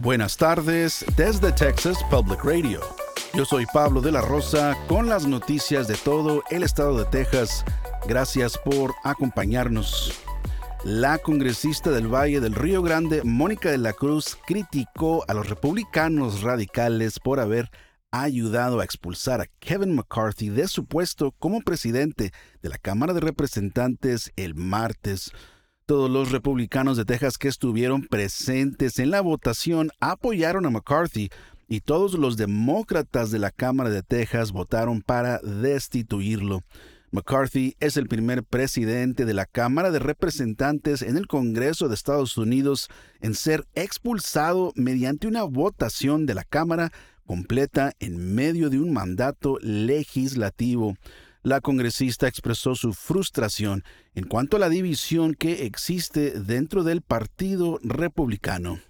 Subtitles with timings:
[0.00, 2.80] Buenas tardes desde Texas Public Radio.
[3.34, 7.64] Yo soy Pablo de la Rosa con las noticias de todo el estado de Texas.
[8.06, 10.12] Gracias por acompañarnos.
[10.84, 16.42] La congresista del Valle del Río Grande, Mónica de la Cruz, criticó a los republicanos
[16.42, 17.68] radicales por haber
[18.12, 23.20] ayudado a expulsar a Kevin McCarthy de su puesto como presidente de la Cámara de
[23.20, 25.32] Representantes el martes.
[25.88, 31.30] Todos los republicanos de Texas que estuvieron presentes en la votación apoyaron a McCarthy
[31.66, 36.62] y todos los demócratas de la Cámara de Texas votaron para destituirlo.
[37.10, 42.36] McCarthy es el primer presidente de la Cámara de Representantes en el Congreso de Estados
[42.36, 42.90] Unidos
[43.22, 46.92] en ser expulsado mediante una votación de la Cámara
[47.24, 50.98] completa en medio de un mandato legislativo
[51.42, 53.84] la congresista expresó su frustración
[54.14, 58.80] en cuanto a la división que existe dentro del Partido Republicano.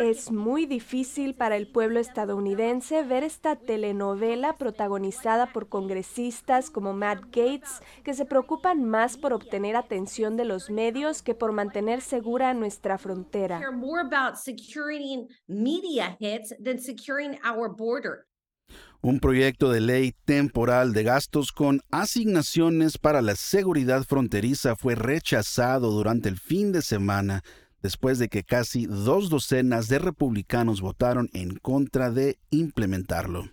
[0.00, 7.24] Es muy difícil para el pueblo estadounidense ver esta telenovela protagonizada por congresistas como Matt
[7.26, 12.54] Gates que se preocupan más por obtener atención de los medios que por mantener segura
[12.54, 13.60] nuestra frontera.
[19.00, 25.90] Un proyecto de ley temporal de gastos con asignaciones para la seguridad fronteriza fue rechazado
[25.90, 27.42] durante el fin de semana
[27.82, 33.50] después de que casi dos docenas de republicanos votaron en contra de implementarlo.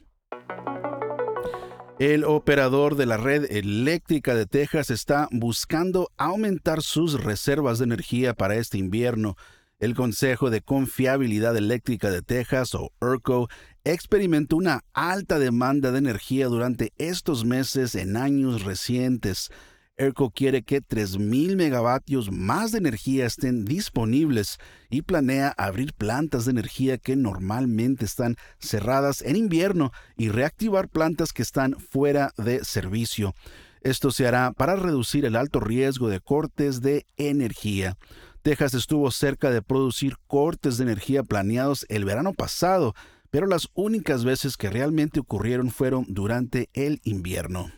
[2.00, 8.34] El operador de la red eléctrica de Texas está buscando aumentar sus reservas de energía
[8.34, 9.38] para este invierno.
[9.78, 13.50] El Consejo de Confiabilidad Eléctrica de Texas, o ERCO,
[13.84, 19.52] experimentó una alta demanda de energía durante estos meses en años recientes.
[19.98, 24.60] ERCO quiere que 3.000 megavatios más de energía estén disponibles
[24.90, 31.34] y planea abrir plantas de energía que normalmente están cerradas en invierno y reactivar plantas
[31.34, 33.34] que están fuera de servicio.
[33.82, 37.98] Esto se hará para reducir el alto riesgo de cortes de energía.
[38.46, 42.94] Texas estuvo cerca de producir cortes de energía planeados el verano pasado,
[43.32, 47.72] pero las únicas veces que realmente ocurrieron fueron durante el invierno.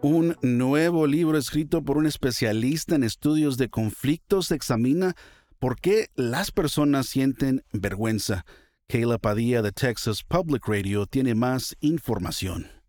[0.00, 5.14] Un nuevo libro escrito por un especialista en estudios de conflictos examina
[5.58, 8.46] por qué las personas sienten vergüenza.
[8.88, 12.83] Kayla Padilla de Texas Public Radio tiene más información.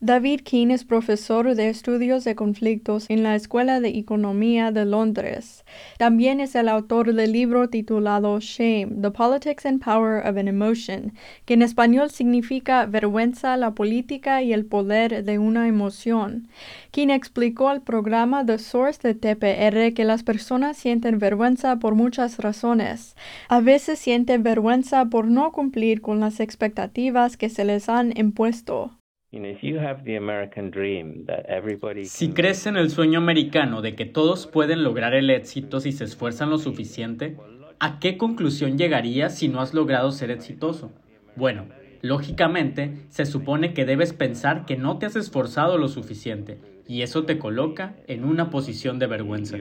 [0.00, 5.64] David King es profesor de estudios de conflictos en la Escuela de Economía de Londres.
[5.96, 11.14] También es el autor del libro titulado Shame, The Politics and Power of an Emotion,
[11.46, 16.48] que en español significa vergüenza, la política y el poder de una emoción.
[16.90, 22.36] King explicó al programa The Source de TPR que las personas sienten vergüenza por muchas
[22.36, 23.16] razones.
[23.48, 28.95] A veces sienten vergüenza por no cumplir con las expectativas que se les han impuesto.
[32.10, 36.04] Si crees en el sueño americano de que todos pueden lograr el éxito si se
[36.04, 37.36] esfuerzan lo suficiente,
[37.78, 40.92] ¿a qué conclusión llegarías si no has logrado ser exitoso?
[41.36, 41.66] Bueno,
[42.02, 46.58] lógicamente, se supone que debes pensar que no te has esforzado lo suficiente
[46.88, 49.56] y eso te coloca en una posición de vergüenza.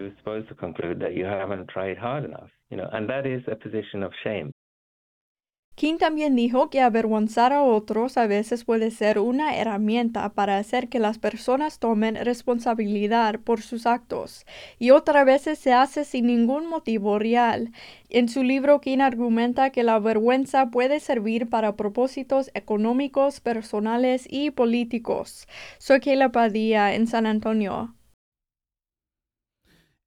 [5.76, 10.88] King también dijo que avergonzar a otros a veces puede ser una herramienta para hacer
[10.88, 14.46] que las personas tomen responsabilidad por sus actos
[14.80, 17.74] y otras veces se hace sin ningún motivo real.
[18.10, 24.52] En su libro, King argumenta que la vergüenza puede servir para propósitos económicos, personales y
[24.52, 25.46] políticos.
[25.78, 27.95] Soy Kayla Padilla en San Antonio.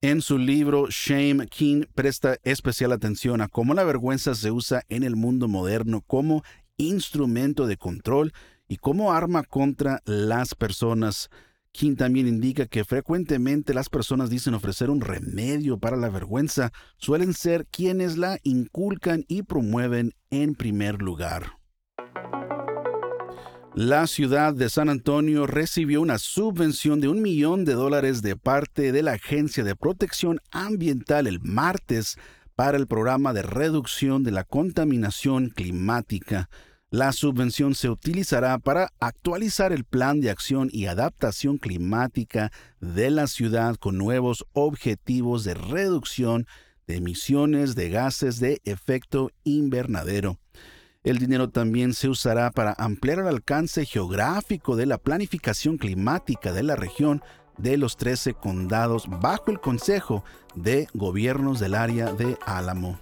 [0.01, 5.03] En su libro Shame, King presta especial atención a cómo la vergüenza se usa en
[5.03, 6.45] el mundo moderno como
[6.77, 8.33] instrumento de control
[8.69, 11.31] y como arma contra las personas.
[11.73, 17.35] King también indica que frecuentemente las personas dicen ofrecer un remedio para la vergüenza, suelen
[17.35, 21.58] ser quienes la inculcan y promueven en primer lugar.
[23.75, 28.93] La ciudad de San Antonio recibió una subvención de un millón de dólares de parte
[28.93, 32.17] de la Agencia de Protección Ambiental el martes
[32.57, 36.49] para el programa de reducción de la contaminación climática.
[36.91, 42.51] La subvención se utilizará para actualizar el plan de acción y adaptación climática
[42.81, 46.47] de la ciudad con nuevos objetivos de reducción
[46.87, 50.39] de emisiones de gases de efecto invernadero.
[51.05, 56.65] El dinero también se usará para ampliar el alcance geográfico de la planificación climática de
[56.65, 57.23] la región
[57.57, 60.25] de los 13 condados bajo el consejo
[60.55, 62.99] de gobiernos del área de Álamo.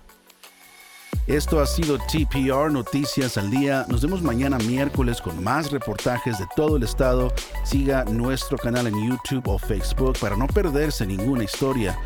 [1.27, 3.85] Esto ha sido TPR Noticias al Día.
[3.89, 7.33] Nos vemos mañana miércoles con más reportajes de todo el estado.
[7.65, 11.99] Siga nuestro canal en YouTube o Facebook para no perderse ninguna historia.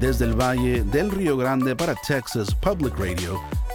[0.00, 3.40] Desde el Valle del Río Grande para Texas Public Radio,